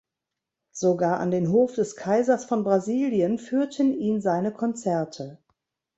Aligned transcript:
Sogar 0.71 1.19
an 1.19 1.29
den 1.29 1.51
Hof 1.51 1.75
des 1.75 1.95
Kaisers 1.95 2.45
von 2.45 2.63
Brasilien 2.63 3.37
führten 3.37 3.93
ihn 3.93 4.19
seine 4.19 4.51
Konzerte. 4.51 5.37